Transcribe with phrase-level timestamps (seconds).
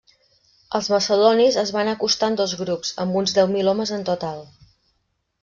[0.77, 4.43] Els macedonis es van acostar en dos grups amb uns deu mil homes en total.